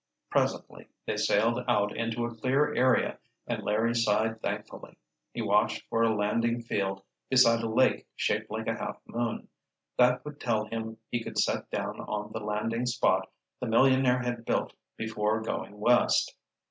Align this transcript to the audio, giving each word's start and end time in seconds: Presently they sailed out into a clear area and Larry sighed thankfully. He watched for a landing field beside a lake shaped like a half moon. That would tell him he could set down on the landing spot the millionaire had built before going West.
Presently 0.31 0.89
they 1.05 1.15
sailed 1.15 1.63
out 1.67 1.95
into 1.95 2.25
a 2.25 2.33
clear 2.33 2.73
area 2.73 3.19
and 3.45 3.61
Larry 3.61 3.93
sighed 3.93 4.41
thankfully. 4.41 4.97
He 5.31 5.43
watched 5.43 5.83
for 5.91 6.01
a 6.01 6.15
landing 6.15 6.63
field 6.63 7.03
beside 7.29 7.61
a 7.61 7.69
lake 7.69 8.07
shaped 8.15 8.49
like 8.49 8.65
a 8.65 8.73
half 8.73 8.99
moon. 9.05 9.47
That 9.99 10.25
would 10.25 10.39
tell 10.41 10.65
him 10.65 10.97
he 11.11 11.23
could 11.23 11.37
set 11.37 11.69
down 11.69 11.99
on 11.99 12.31
the 12.31 12.39
landing 12.39 12.87
spot 12.87 13.29
the 13.59 13.67
millionaire 13.67 14.23
had 14.23 14.43
built 14.43 14.73
before 14.97 15.39
going 15.43 15.79
West. 15.79 16.35